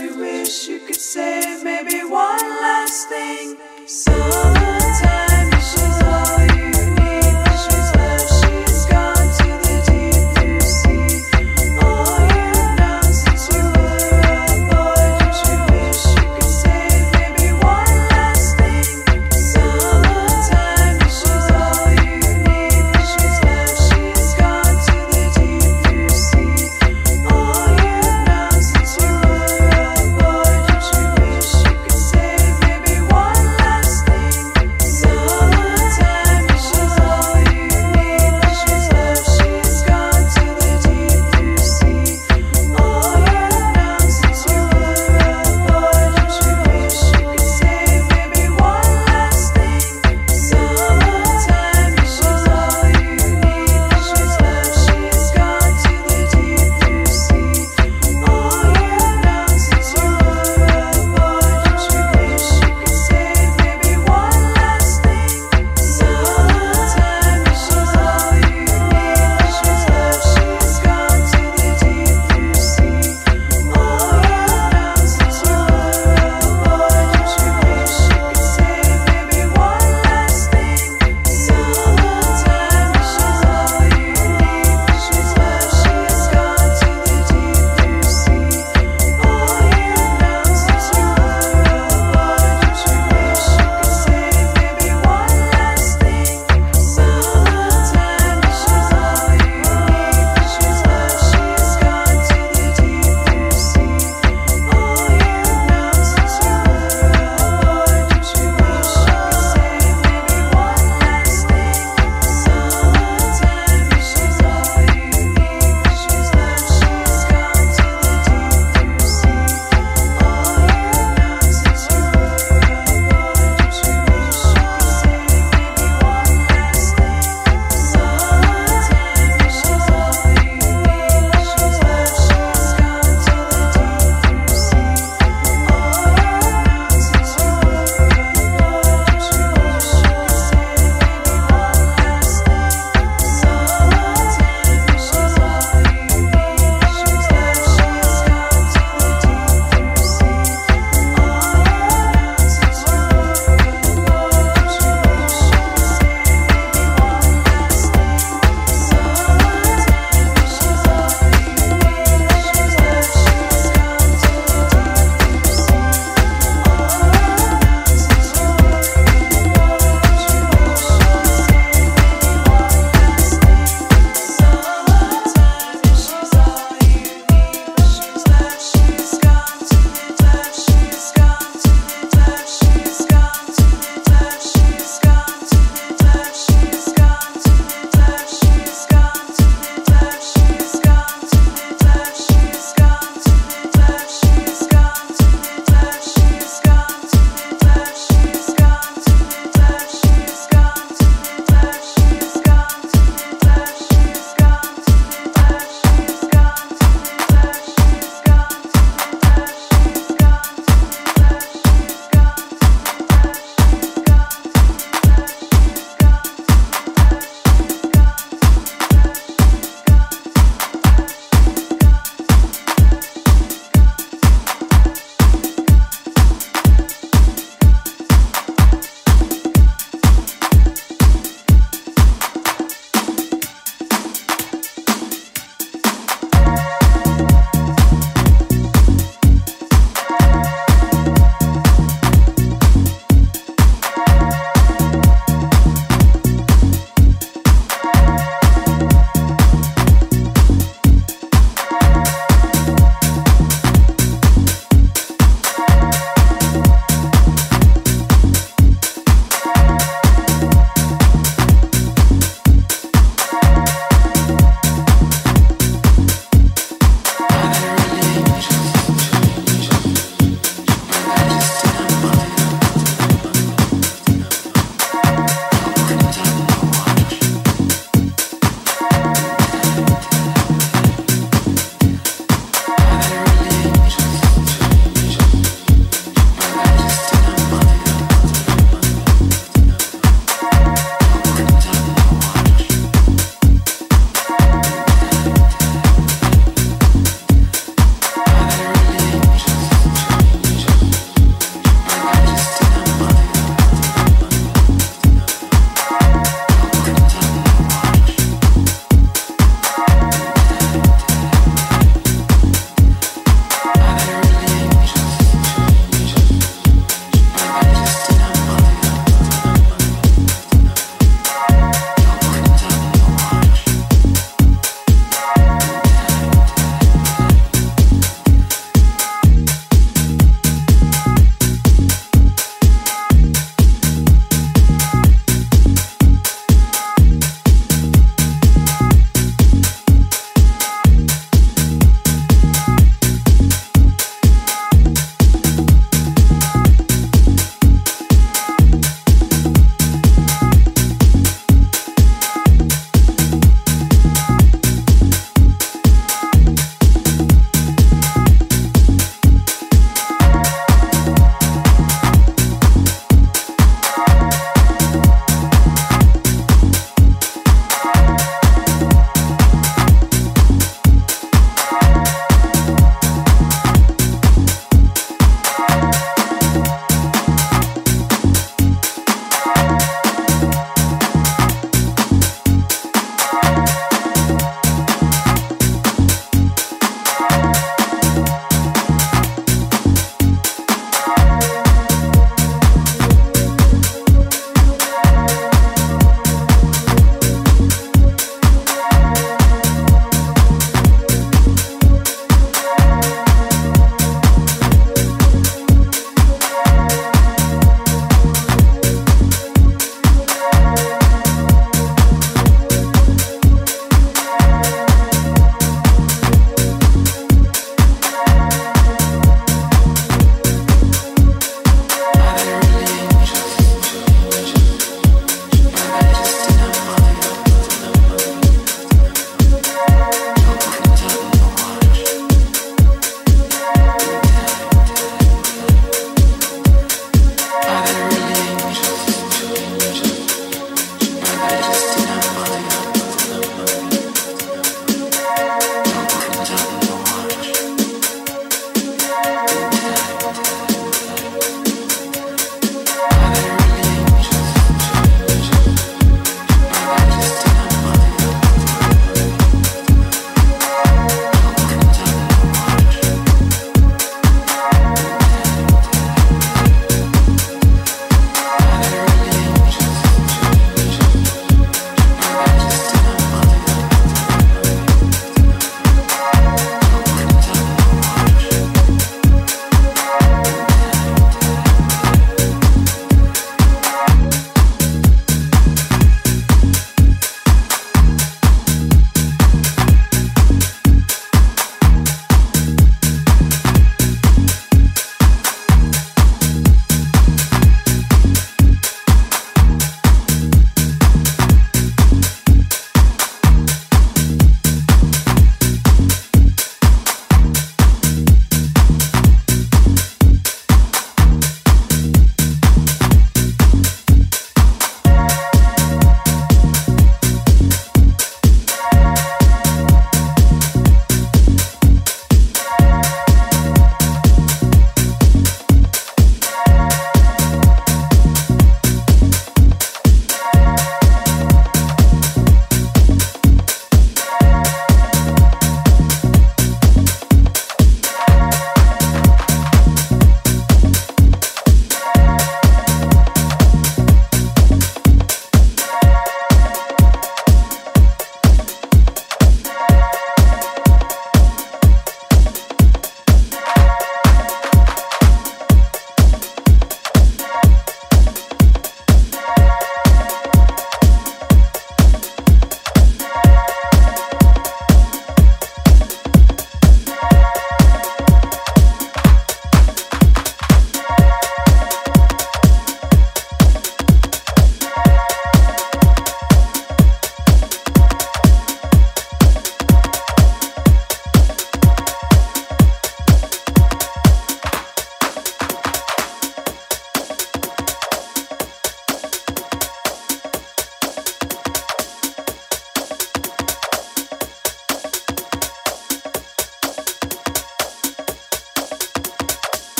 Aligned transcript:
boy, 0.00 0.31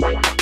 Thank 0.00 0.39